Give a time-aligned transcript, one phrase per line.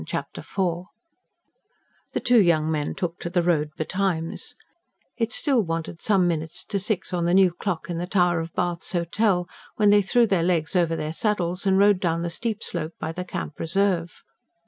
[0.07, 0.85] Chapter IV
[2.13, 4.55] The two young men took to the road betimes:
[5.15, 8.51] it still wanted some minutes to six on the new clock in the tower of
[8.53, 12.63] Bath's Hotel, when they threw their legs over their saddles and rode down the steep
[12.63, 14.23] slope by the Camp Reserve.